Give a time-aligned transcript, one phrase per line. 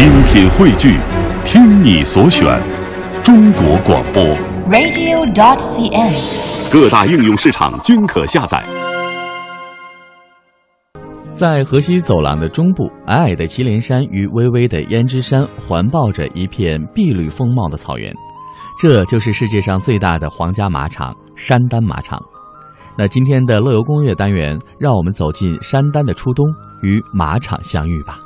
[0.00, 0.98] 精品汇聚，
[1.44, 2.58] 听你所选，
[3.22, 4.24] 中国广播。
[4.70, 6.72] radio.dot.cn，。
[6.72, 8.64] 各大应用市场均可下载。
[11.34, 18.10] 在河西走廊的中部，矮矮的祁连山与巍巍的胭脂山环抱着一片碧绿丰茂的草原，
[18.80, 22.18] 这就是世界上最大的皇家马场——山丹马场。
[22.96, 26.46] 那今天的乐游攻略单元，让我们走进山丹的初冬，
[26.80, 28.18] 与马场相遇吧。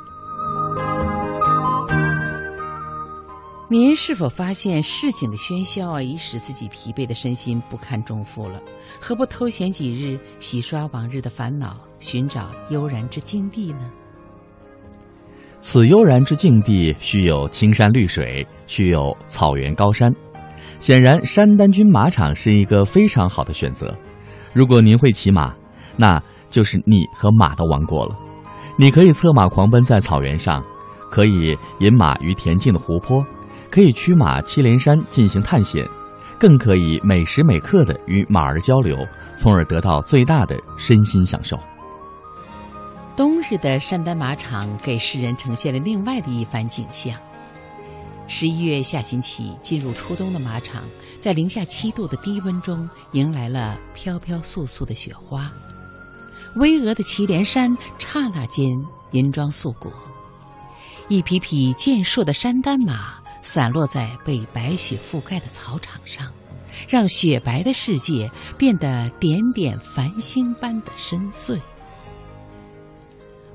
[3.67, 8.61] 您是否发现市井的喧嚣啊，已使自己疲惫的身心不堪重负了？
[9.01, 13.89] 何不偷闲几日，洗刷往日的烦恼，寻找悠然之境地呢？
[15.59, 20.13] 此悠然之境地，须有青山绿水，须有草原高山。
[20.79, 23.91] 显然，山丹军马场是一个非常好的选择。
[24.53, 25.51] 如果您会骑马，
[25.97, 28.15] 那就是你和马的王国了。
[28.77, 30.63] 你可以策马狂奔在草原上，
[31.09, 33.25] 可以引马于恬静的湖泊。
[33.69, 35.87] 可以驱马祁连山进行探险，
[36.39, 38.97] 更可以每时每刻的与马儿交流，
[39.35, 41.57] 从而得到最大的身心享受。
[43.15, 47.15] 冬日的山丹马场给世人呈现了另外的一番景象。
[48.27, 50.83] 十一月下旬起，进入初冬的马场，
[51.21, 55.51] 在零下七度的低温中，迎来了飘飘簌簌的雪花。
[56.55, 58.67] 巍峨的祁连山刹那间
[59.11, 59.93] 银装素裹，
[61.07, 63.24] 一匹匹健硕的山丹马。
[63.45, 66.31] 散落在被白雪覆盖的草场上，
[66.89, 71.61] 让雪白的世界变得点点繁星般的深邃。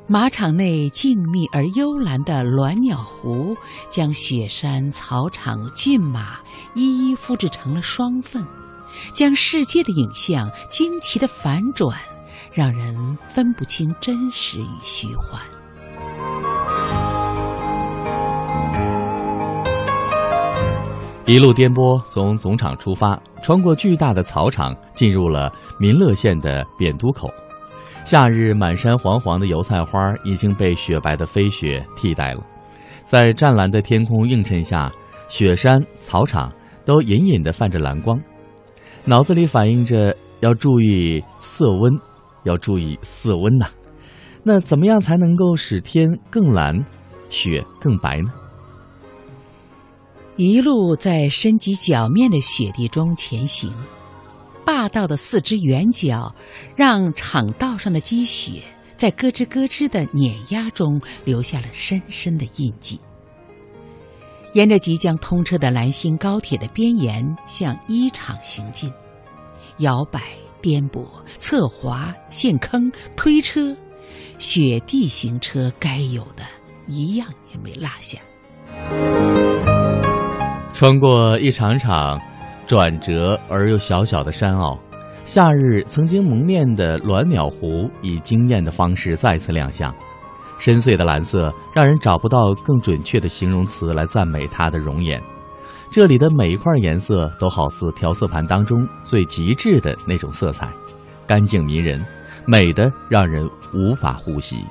[0.07, 3.57] 马场内静谧而幽蓝的鸾鸟湖，
[3.89, 6.39] 将雪山、草场、骏马
[6.75, 8.47] 一一复制成了双份，
[9.13, 11.99] 将世界的影像惊奇的反转，
[12.53, 15.60] 让人分不清真实与虚幻。
[21.31, 27.31] 一路颠簸，从总场出发，穿过巨大的草场，进入了民乐县的扁都口。
[28.05, 32.41] 夏日满山黄黄的油菜花已经被雪白的飞雪替代了，
[33.05, 34.91] 在湛蓝的天空映衬下，
[35.29, 36.53] 雪山、草场
[36.85, 38.21] 都隐隐地泛着蓝光。
[39.05, 41.97] 脑子里反映着要注意色温，
[42.43, 43.67] 要注意色温呐、
[44.43, 46.85] 那怎么样才能够使天更蓝，
[47.29, 48.33] 雪更白呢？
[50.43, 53.71] 一路在深及脚面的雪地中前行，
[54.65, 56.35] 霸道的四只圆角
[56.75, 58.63] 让场道上的积雪
[58.97, 62.99] 在咯吱咯吱的碾压中留下了深深的印记。
[64.55, 68.91] 沿着即将通车的兰新高铁的边沿向一厂行进，
[69.77, 70.23] 摇摆、
[70.63, 71.07] 颠簸、
[71.39, 73.77] 侧滑、陷坑、推车，
[74.39, 76.47] 雪地行车该有的
[76.87, 78.19] 一样也没落下。
[80.81, 82.19] 穿过一场场
[82.67, 84.79] 转折而又小小的山坳，
[85.27, 89.95] 夏日曾经蒙面的鸾鸟湖以惊艳的方式再次亮相。
[90.59, 95.23] 深邃的蓝色让人找不到更准确的形容词来赞美它的容颜。
[95.91, 100.67] 这里的每一块颜色都好似调色盘当中最极致的那种色彩，
[101.27, 102.03] 干净迷人，
[102.47, 104.65] 美的让人无法呼吸。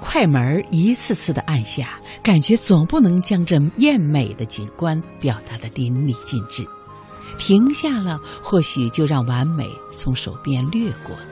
[0.00, 6.66] 快门一次次的按下，感觉总不能将这艳美的景观表达的淋漓尽致。
[7.36, 11.26] 停下了，或许就让完美从手边掠过了。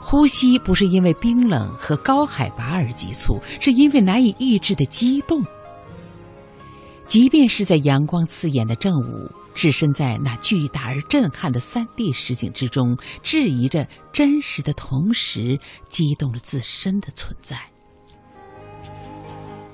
[0.00, 5.42] 呼吸不是因为冰冷和高海拔而急促，是因为难以抑制的激动。
[7.08, 15.58] 即便是在阳光刺眼的正午，置身在那巨大而震撼的三 D 实景之中，质疑着真实的同时，
[15.88, 17.56] 激动了自身的存在。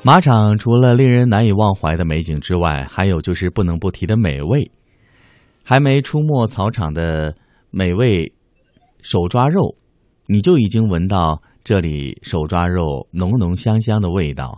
[0.04, 4.70] 马场除了令人难以忘怀的美景之外，还有就是不能不提的美味。
[5.64, 7.34] 还没出没草场的
[7.70, 8.32] 美味
[9.02, 9.74] 手抓肉，
[10.28, 14.56] 你就已经闻到这里手抓肉浓浓香香的味道。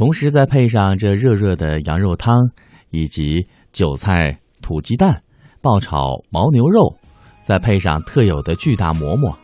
[0.00, 2.48] 同时再配上这热热的羊肉汤，
[2.88, 5.22] 以及韭菜土鸡蛋、
[5.60, 6.96] 爆炒牦牛肉，
[7.42, 9.36] 再配上特有的巨大馍馍，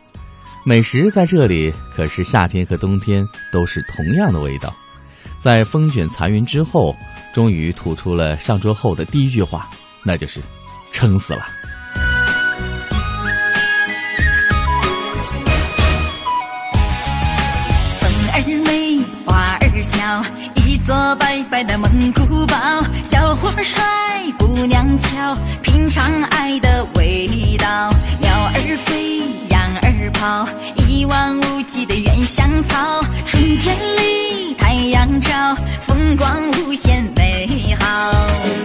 [0.64, 3.22] 美食在这里可是夏天和冬天
[3.52, 4.74] 都是同样的味道。
[5.38, 6.96] 在风卷残云之后，
[7.34, 9.68] 终于吐出了上桌后的第一句话，
[10.06, 10.40] 那就是
[10.90, 11.40] “撑死了”。
[18.00, 20.55] 风儿美，花儿俏，
[20.86, 22.56] 一座白白的蒙古包。
[23.02, 23.82] 小伙帅，
[24.38, 27.92] 姑娘俏，品尝爱的味道。
[28.20, 29.18] 鸟儿飞，
[29.48, 30.46] 羊儿跑，
[30.86, 33.02] 一望无际的原香草。
[33.26, 38.55] 春天里太阳照，风光无限美好。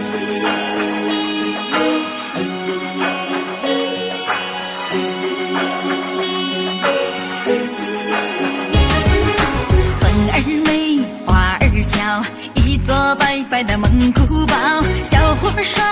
[13.64, 14.54] 的蒙古包。
[15.02, 15.82] 小伙帅，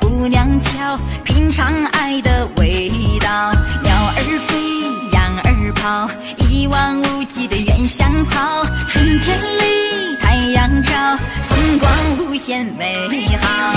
[0.00, 2.90] 姑娘俏，品尝爱的味
[3.20, 3.52] 道。
[3.82, 6.08] 鸟儿飞，羊儿跑，
[6.48, 8.64] 一望无际的原香草。
[8.88, 10.90] 春天里，太阳照，
[11.42, 13.72] 风光无限美好。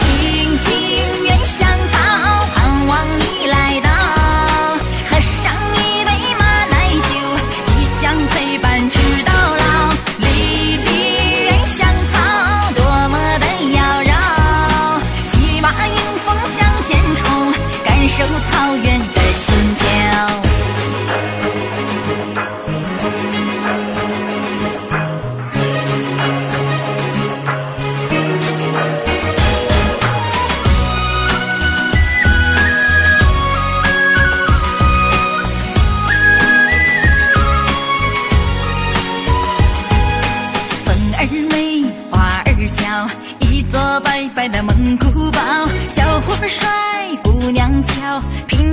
[0.00, 3.80] 青青原香草，盼望你来
[19.14, 19.73] 草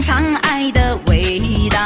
[0.02, 1.40] 尝爱的味
[1.70, 1.78] 道。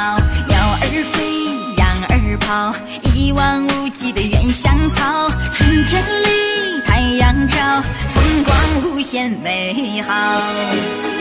[0.48, 2.74] 鸟儿飞，羊儿跑，
[3.14, 5.30] 一望无际的原香草。
[5.52, 7.82] 春天里，太阳照，
[8.14, 8.56] 风光
[8.94, 11.15] 无限美好。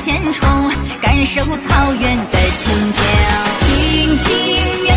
[0.00, 0.48] 千重，
[1.02, 3.02] 感受草原的心跳。
[3.60, 4.89] 轻轻